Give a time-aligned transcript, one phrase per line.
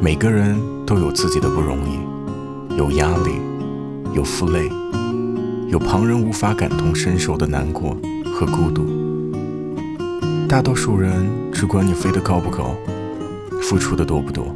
[0.00, 0.56] 每个人
[0.86, 1.98] 都有自己的不容易，
[2.76, 3.32] 有压力，
[4.14, 4.70] 有负累，
[5.66, 7.96] 有旁人无法感同身受的难过
[8.32, 8.86] 和孤独。
[10.48, 12.76] 大多数人只管你飞得高不高，
[13.60, 14.54] 付出的多不多，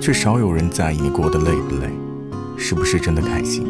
[0.00, 1.88] 却少有人在意你过得累不累，
[2.56, 3.68] 是不是真的开心。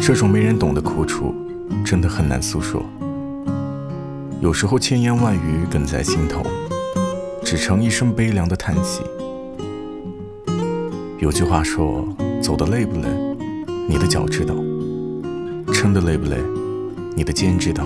[0.00, 1.34] 这种没人懂的苦楚，
[1.84, 2.80] 真的很难诉说。
[4.40, 6.40] 有时候千言万语哽在心头。
[7.50, 9.00] 只成一声悲凉的叹息。
[11.18, 12.06] 有句话说
[12.42, 13.08] ：“走的累不累，
[13.88, 14.54] 你的脚知道；
[15.72, 16.36] 撑的累不累，
[17.16, 17.84] 你的肩知道；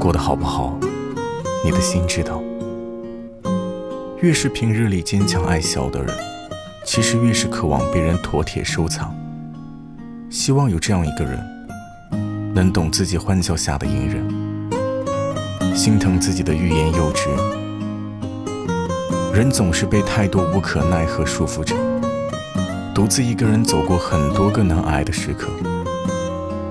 [0.00, 0.76] 过得好不好，
[1.64, 2.42] 你的心知道。”
[4.20, 6.12] 越是平日里坚强爱笑的人，
[6.84, 9.14] 其实越是渴望被人妥帖收藏。
[10.28, 14.26] 希望有这样一个人，能懂自己欢笑下的隐忍，
[15.72, 17.28] 心疼自己的欲言又止。
[19.34, 21.74] 人总是被太多无可奈何束缚着，
[22.94, 25.48] 独自一个人走过很多个难挨的时刻，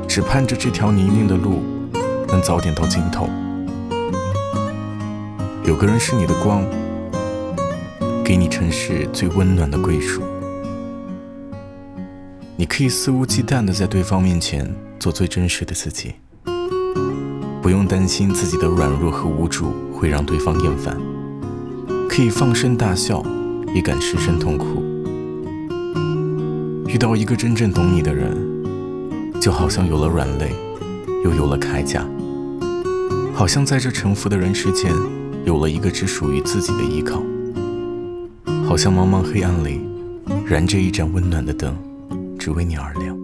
[0.07, 1.61] 只盼着这条泥泞的路
[2.29, 3.27] 能早点到尽头。
[5.65, 6.65] 有个人是你的光，
[8.23, 10.21] 给你城市最温暖的归属。
[12.55, 16.13] 你可以肆无忌惮地在对方面前做最真实的自己，
[17.61, 20.97] 不用担心自己的软弱和无助会让对方厌烦。
[22.15, 23.23] 可以放声大笑，
[23.73, 24.83] 也敢失声痛哭。
[26.87, 28.37] 遇到一个真正懂你的人，
[29.41, 30.51] 就好像有了软肋，
[31.23, 32.07] 又有了铠甲，
[33.33, 34.93] 好像在这沉浮的人世间，
[35.43, 37.19] 有了一个只属于自己的依靠，
[38.63, 39.81] 好像茫茫黑暗里，
[40.45, 41.75] 燃着一盏温暖的灯，
[42.37, 43.17] 只为你而亮。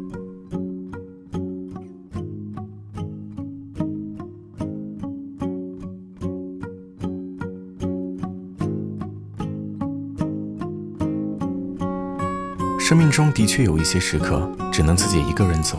[12.89, 15.77] 生命中的确有一些时刻只能自己一个人走，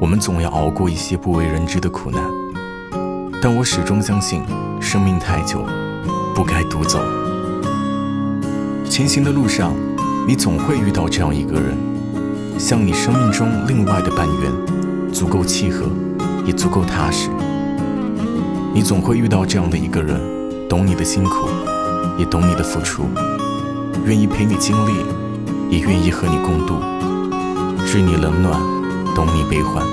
[0.00, 2.20] 我们总要熬过一些不为人知的苦难。
[3.40, 4.42] 但我始终相信，
[4.80, 5.64] 生命太久，
[6.34, 6.98] 不该独走。
[8.88, 9.72] 前行的路上，
[10.26, 11.78] 你总会遇到这样一个人，
[12.58, 15.86] 像你生命中另外的半圆，足够契合，
[16.44, 17.30] 也足够踏实。
[18.74, 20.20] 你总会遇到这样的一个人，
[20.68, 21.46] 懂你的辛苦，
[22.18, 23.04] 也懂你的付出，
[24.04, 25.04] 愿意陪你经历。
[25.70, 26.80] 也愿意和你共度，
[27.86, 28.60] 知你冷暖，
[29.14, 29.86] 懂你悲欢。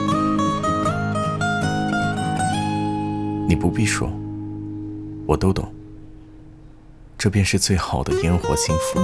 [3.47, 4.11] 你不必说，
[5.25, 5.71] 我都懂。
[7.17, 8.99] 这便是最好的烟火幸福。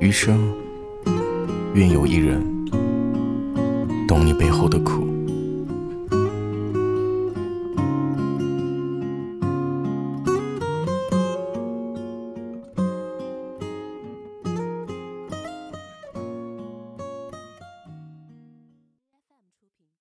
[0.00, 0.38] 余生，
[1.74, 2.42] 愿有一人
[4.06, 5.11] 懂你背后的苦。